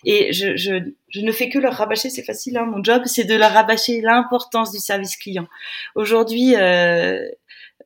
[0.05, 3.23] Et je, je, je ne fais que leur rabâcher, c'est facile, hein, mon job, c'est
[3.23, 5.47] de leur rabâcher l'importance du service client.
[5.95, 7.27] Aujourd'hui, euh,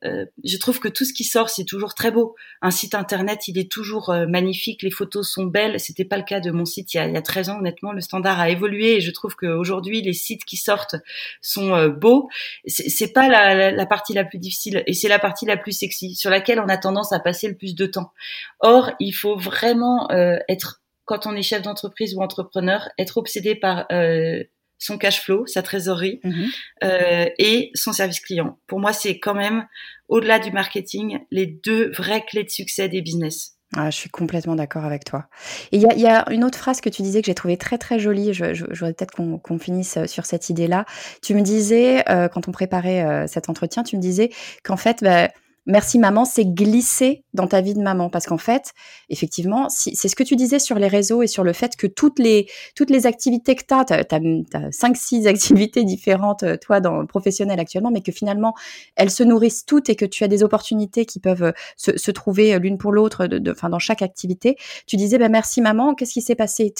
[0.04, 2.34] euh, je trouve que tout ce qui sort, c'est toujours très beau.
[2.60, 5.78] Un site internet, il est toujours euh, magnifique, les photos sont belles.
[5.78, 7.58] C'était pas le cas de mon site il y, a, il y a 13 ans,
[7.58, 7.92] honnêtement.
[7.92, 10.96] Le standard a évolué et je trouve qu'aujourd'hui, les sites qui sortent
[11.40, 12.28] sont euh, beaux.
[12.66, 15.72] C'est pas la, la, la, partie la plus difficile et c'est la partie la plus
[15.72, 18.12] sexy, sur laquelle on a tendance à passer le plus de temps.
[18.60, 20.08] Or, il faut vraiment
[20.48, 23.86] être quand on est chef d'entreprise ou entrepreneur, être obsédé par
[24.82, 26.48] son cash flow, sa trésorerie mhm.
[26.82, 28.58] euh, et son service client.
[28.66, 29.66] Pour moi, c'est quand même,
[30.08, 33.56] au-delà du marketing, les deux vraies clés de succès des business.
[33.74, 35.28] Ah, je suis complètement d'accord avec toi.
[35.70, 37.98] Et il y a, une autre phrase que tu disais que j'ai trouvé très très
[37.98, 38.34] jolie.
[38.34, 40.84] Je, voudrais peut-être qu'on finisse euh, sur cette idée-là.
[41.22, 44.30] Tu me disais, euh, quand on préparait cet entretien, tu me disais
[44.62, 45.30] qu'en fait, bah,
[45.66, 48.72] Merci maman, c'est glisser dans ta vie de maman parce qu'en fait,
[49.10, 51.86] effectivement, si, c'est ce que tu disais sur les réseaux et sur le fait que
[51.86, 56.56] toutes les toutes les activités que tu as, tu as, cinq six activités différentes euh,
[56.56, 58.54] toi dans professionnel actuellement mais que finalement
[58.96, 62.10] elles se nourrissent toutes et que tu as des opportunités qui peuvent euh, se, se
[62.10, 64.56] trouver euh, l'une pour l'autre de, enfin dans chaque activité.
[64.88, 66.74] Tu disais ben merci maman, qu'est-ce qui s'est passé?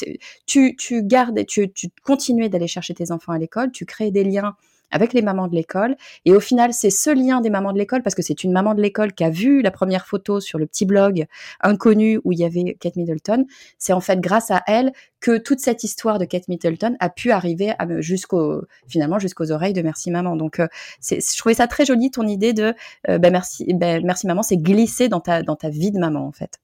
[0.47, 4.25] Tu tu gardes tu tu continuais d'aller chercher tes enfants à l'école, tu crées des
[4.25, 4.57] liens
[4.92, 5.96] avec les mamans de l'école.
[6.24, 8.74] Et au final, c'est ce lien des mamans de l'école, parce que c'est une maman
[8.74, 11.26] de l'école qui a vu la première photo sur le petit blog
[11.61, 13.46] inconnu où il y avait Kate Middleton.
[13.78, 17.31] C'est en fait grâce à elle que toute cette histoire de Kate Middleton a pu
[17.31, 20.37] arriver jusqu'au finalement jusqu'aux oreilles de Merci Maman.
[20.37, 20.66] Donc, euh,
[21.00, 22.74] je trouvais ça très joli ton idée de
[23.09, 26.26] euh, ben merci, ben merci Maman, c'est glisser dans ta dans ta vie de maman
[26.26, 26.59] en fait.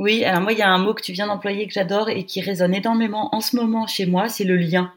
[0.00, 2.24] Oui, alors moi, il y a un mot que tu viens d'employer que j'adore et
[2.24, 4.94] qui résonne énormément en ce moment chez moi, c'est le lien.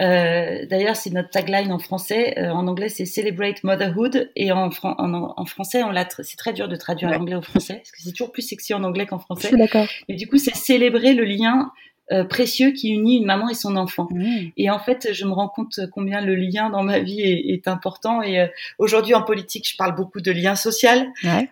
[0.00, 2.38] Euh, d'ailleurs, c'est notre tagline en français.
[2.38, 4.30] Euh, en anglais, c'est Celebrate Motherhood.
[4.36, 8.00] Et en, en, français, on c'est très dur de traduire l'anglais au français, parce que
[8.00, 9.48] c'est toujours plus sexy en anglais qu'en français.
[9.48, 9.88] Je suis d'accord.
[10.06, 11.72] Et du coup, c'est célébrer le lien
[12.12, 14.08] euh, précieux qui unit une maman et son enfant.
[14.56, 17.68] Et en fait, je me rends compte combien le lien dans ma vie est, est
[17.68, 18.22] important.
[18.22, 18.46] Et euh,
[18.78, 21.08] aujourd'hui, en politique, je parle beaucoup de lien social.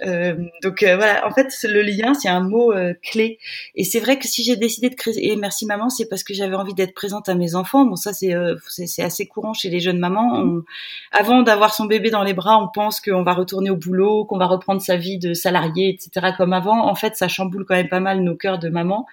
[0.07, 3.39] Euh, donc euh, voilà, en fait, le lien, c'est un mot clé.
[3.75, 6.35] Et c'est vrai que si j'ai décidé de créer et merci maman, c'est parce que
[6.35, 7.85] j'avais envie d'être présente à mes enfants.
[7.85, 8.35] Bon, ça c'est
[8.69, 10.45] c'est assez courant chez les jeunes mamans.
[10.45, 10.65] Mm.
[11.13, 14.39] avant d'avoir son bébé dans les bras, on pense qu'on va retourner au boulot, qu'on
[14.39, 16.33] va reprendre sa vie de salarié, etc.
[16.37, 16.87] comme avant.
[16.87, 19.07] En fait, ça chamboule quand même pas mal nos cœurs de maman.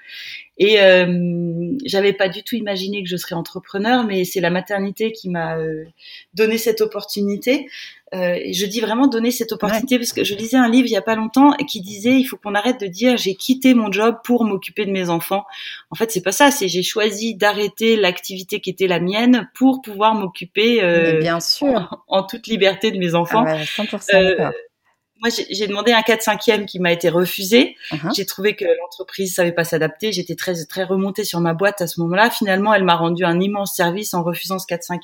[0.57, 5.11] Et euh, j'avais pas du tout imaginé que je serais entrepreneur, mais c'est la maternité
[5.11, 5.85] qui m'a euh,
[6.33, 7.67] donné cette opportunité.
[8.13, 10.91] Euh, et je dis vraiment donner cette opportunité parce que je lisais un livre il
[10.91, 13.89] y a pas longtemps qui disait il faut qu'on arrête de dire j'ai quitté mon
[13.89, 15.45] job pour m'occuper de mes enfants.
[15.91, 16.51] En fait, c'est pas ça.
[16.51, 22.03] C'est j'ai choisi d'arrêter l'activité qui était la mienne pour pouvoir m'occuper euh, bien sûr
[22.09, 23.45] en, toute liberté de mes enfants.
[23.47, 24.51] Ah 100%
[25.21, 27.75] moi, j'ai demandé un 4 5 qui m'a été refusé.
[27.91, 28.15] Uh-huh.
[28.15, 30.11] J'ai trouvé que l'entreprise savait pas s'adapter.
[30.11, 32.31] J'étais très très remontée sur ma boîte à ce moment-là.
[32.31, 35.01] Finalement, elle m'a rendu un immense service en refusant ce 4 5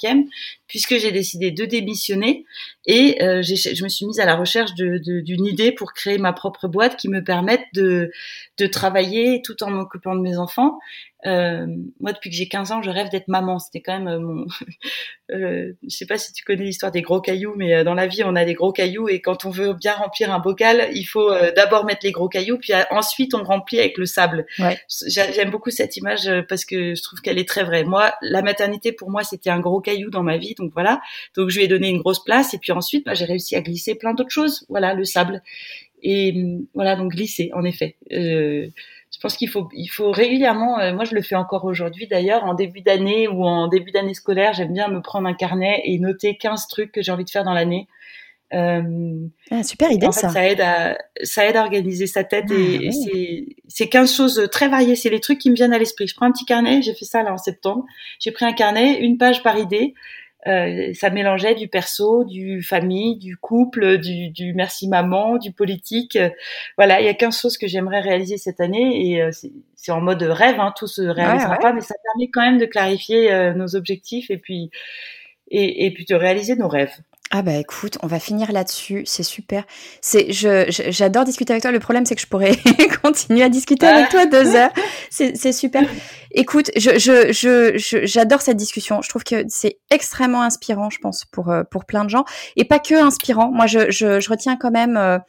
[0.67, 2.45] puisque j'ai décidé de démissionner
[2.85, 6.33] et euh, je me suis mise à la recherche d'une de, idée pour créer ma
[6.33, 8.11] propre boîte qui me permette de,
[8.57, 10.79] de travailler tout en m'occupant de mes enfants
[11.25, 11.65] euh,
[11.99, 13.57] moi, depuis que j'ai 15 ans, je rêve d'être maman.
[13.59, 14.45] C'était quand même euh, mon.
[15.31, 18.05] euh, je sais pas si tu connais l'histoire des gros cailloux, mais euh, dans la
[18.05, 21.05] vie, on a des gros cailloux et quand on veut bien remplir un bocal, il
[21.05, 24.45] faut d'abord mettre les gros cailloux, puis ensuite on remplit avec le sable.
[24.59, 24.77] Ouais.
[25.07, 27.83] J'aime beaucoup cette image parce que je trouve qu'elle est très vraie.
[27.83, 31.01] Moi, la maternité pour moi, c'était un gros caillou dans ma vie, donc voilà.
[31.35, 33.61] Donc je lui ai donné une grosse place et puis ensuite, bah, j'ai réussi à
[33.61, 34.65] glisser plein d'autres choses.
[34.69, 35.41] Voilà, le sable.
[36.03, 37.95] Et voilà, donc glisser, en effet.
[38.11, 38.67] Euh,
[39.11, 42.43] je pense qu'il faut, il faut régulièrement, euh, moi je le fais encore aujourd'hui d'ailleurs,
[42.43, 45.97] en début d'année ou en début d'année scolaire, j'aime bien me prendre un carnet et
[45.97, 47.87] noter 15 trucs que j'ai envie de faire dans l'année.
[48.53, 50.29] Euh, ah, super idée en fait, ça.
[50.29, 54.47] Ça aide à, ça aide à organiser sa tête et, ah, c'est, c'est 15 choses
[54.51, 54.95] très variées.
[54.95, 56.07] C'est les trucs qui me viennent à l'esprit.
[56.07, 57.85] Je prends un petit carnet, j'ai fait ça là en septembre.
[58.19, 59.95] J'ai pris un carnet, une page par idée.
[60.45, 66.17] Euh, ça mélangeait du perso, du famille, du couple, du, du merci maman, du politique.
[66.77, 69.31] voilà, il y a 15 choses que j'aimerais réaliser cette année et euh,
[69.75, 72.65] c'est en mode rêve, hein, tout se réalisera pas, mais ça permet quand même de
[72.65, 74.69] clarifier euh, nos objectifs et puis
[75.49, 76.95] et, et puis de réaliser nos rêves.
[77.29, 79.65] Ah bah écoute, on va finir là-dessus, c'est super.
[79.99, 81.71] C'est, je, j'adore discuter avec toi.
[81.71, 82.55] Le problème, c'est que je pourrais
[83.01, 84.71] continuer à discuter avec toi deux heures.
[85.09, 85.83] C'est, super.
[86.31, 89.01] Écoute, je, je, je, j'adore cette discussion.
[89.01, 92.23] Je trouve que c'est extrêmement inspirant, je pense, pour euh, pour plein de gens,
[92.55, 93.51] et pas que inspirant.
[93.51, 94.95] Moi, je, je, je retiens quand même.
[94.95, 95.19] Euh,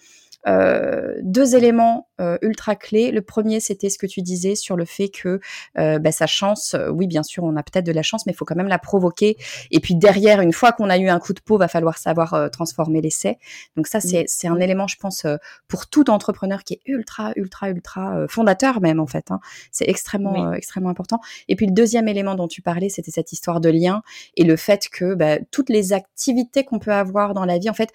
[0.46, 3.10] euh, deux éléments euh, ultra clés.
[3.10, 5.40] Le premier, c'était ce que tu disais sur le fait que
[5.78, 8.36] euh, bah, sa chance, oui, bien sûr, on a peut-être de la chance, mais il
[8.36, 9.36] faut quand même la provoquer.
[9.70, 12.50] Et puis derrière, une fois qu'on a eu un coup de peau, va falloir savoir
[12.50, 13.38] transformer l'essai.
[13.76, 15.26] Donc ça, c'est c'est un élément, je pense,
[15.66, 19.30] pour tout entrepreneur qui est ultra, ultra, ultra fondateur même en fait.
[19.30, 19.40] Hein.
[19.72, 21.20] C'est extrêmement, extrêmement important.
[21.48, 24.02] Et puis le deuxième élément dont tu parlais, c'était cette histoire de lien
[24.36, 27.74] et le fait que bah, toutes les activités qu'on peut avoir dans la vie, en
[27.74, 27.92] fait,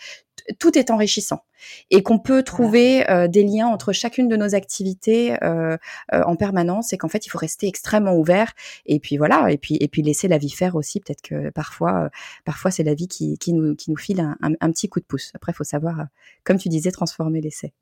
[0.59, 1.45] tout est enrichissant.
[1.89, 5.77] Et qu'on peut trouver euh, des liens entre chacune de nos activités euh,
[6.13, 8.51] euh, en permanence et qu'en fait il faut rester extrêmement ouvert
[8.85, 10.99] et puis voilà et puis et puis laisser la vie faire aussi.
[10.99, 12.09] Peut-être que parfois
[12.43, 15.05] parfois c'est la vie qui, qui nous qui nous file un, un, petit coup de
[15.05, 15.31] pouce.
[15.35, 16.07] Après il faut savoir
[16.43, 17.73] comme tu disais transformer l'essai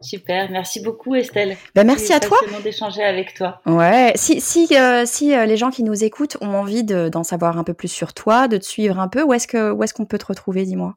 [0.00, 1.56] Super, merci beaucoup Estelle.
[1.74, 2.38] Ben, merci à toi.
[2.62, 3.60] d'échanger avec toi.
[3.66, 4.68] Ouais, si si
[5.06, 8.46] si les gens qui nous écoutent ont envie d'en savoir un peu plus sur toi,
[8.46, 10.94] de te suivre un peu, où est-ce qu'on peut te retrouver, dis-moi?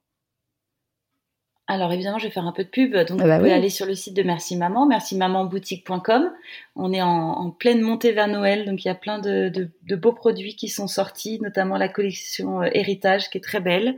[1.72, 2.94] Alors évidemment, je vais faire un peu de pub.
[2.94, 6.30] Donc ah bah vous pouvez aller sur le site de Merci Maman, mercimamanboutique.com.
[6.76, 10.58] On est en, pleine montée vers Noël, donc il y a plein de, beaux produits
[10.58, 13.96] qui sont sortis, notamment la collection euh, Héritage qui est très belle.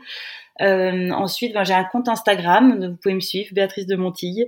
[0.61, 4.45] Euh, ensuite, ben, j'ai un compte Instagram, vous pouvez me suivre, Béatrice de Montille,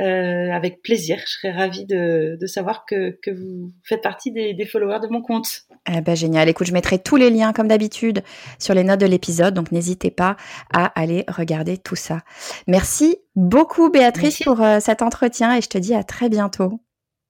[0.00, 1.18] euh, avec plaisir.
[1.26, 5.62] Je serais ravie de, savoir que, vous faites partie des, followers de mon compte.
[5.92, 6.48] Eh ben, génial.
[6.48, 8.22] Écoute, je mettrai tous les liens, comme d'habitude,
[8.58, 10.36] sur les notes de l'épisode, donc n'hésitez pas
[10.72, 12.20] à aller regarder tout ça.
[12.66, 16.80] Merci beaucoup, Béatrice, pour euh, cet entretien et je te dis à très bientôt.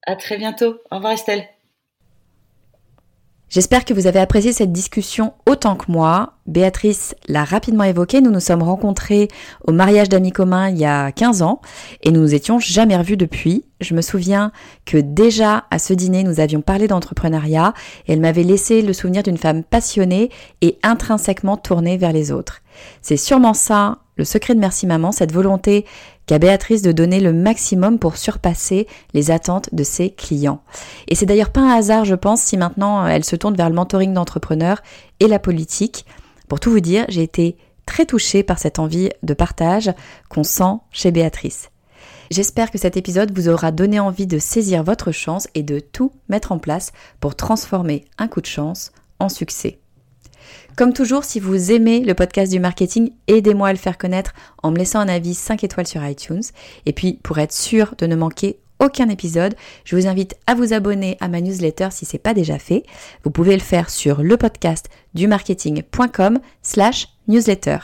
[0.07, 0.79] À très bientôt.
[0.91, 1.47] Au revoir, Estelle.
[3.51, 6.35] J'espère que vous avez apprécié cette discussion autant que moi.
[6.47, 9.27] Béatrice l'a rapidement évoqué, nous nous sommes rencontrés
[9.67, 11.61] au mariage d'amis communs il y a 15 ans
[12.05, 13.65] et nous nous étions jamais revus depuis.
[13.81, 14.53] Je me souviens
[14.87, 17.75] que déjà à ce dîner nous avions parlé d'entrepreneuriat
[18.07, 22.63] et elle m'avait laissé le souvenir d'une femme passionnée et intrinsèquement tournée vers les autres.
[23.03, 25.87] C'est sûrement ça le secret de Merci Maman, cette volonté
[26.31, 30.63] qu'a Béatrice de donner le maximum pour surpasser les attentes de ses clients.
[31.09, 33.69] Et c'est d'ailleurs pas un hasard, je pense, si maintenant euh, elle se tourne vers
[33.69, 34.81] le mentoring d'entrepreneurs
[35.19, 36.07] et la politique.
[36.47, 39.91] Pour tout vous dire, j'ai été très touchée par cette envie de partage
[40.29, 41.71] qu'on sent chez Béatrice.
[42.31, 46.13] J'espère que cet épisode vous aura donné envie de saisir votre chance et de tout
[46.29, 49.80] mettre en place pour transformer un coup de chance en succès.
[50.77, 54.71] Comme toujours, si vous aimez le podcast du marketing, aidez-moi à le faire connaître en
[54.71, 56.43] me laissant un avis 5 étoiles sur iTunes.
[56.87, 59.55] Et puis, pour être sûr de ne manquer aucun épisode,
[59.85, 62.85] je vous invite à vous abonner à ma newsletter si ce n'est pas déjà fait.
[63.25, 67.79] Vous pouvez le faire sur le podcast du marketing.com slash newsletter.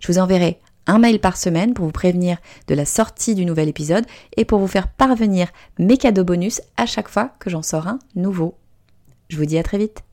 [0.00, 3.68] Je vous enverrai un mail par semaine pour vous prévenir de la sortie du nouvel
[3.68, 4.06] épisode
[4.38, 5.48] et pour vous faire parvenir
[5.78, 8.54] mes cadeaux bonus à chaque fois que j'en sors un nouveau.
[9.28, 10.07] Je vous dis à très vite.